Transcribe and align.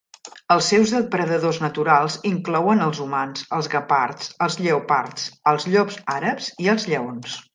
Els 0.53 0.67
seus 0.71 0.93
depredadors 0.93 1.59
naturals 1.65 2.15
inclouen 2.29 2.81
els 2.87 3.01
humans, 3.05 3.45
els 3.59 3.69
guepards, 3.75 4.33
els 4.47 4.57
lleopards, 4.63 5.31
els 5.53 5.71
llops 5.75 6.01
àrabs 6.17 6.49
i 6.67 6.73
els 6.77 6.91
lleons. 6.95 7.41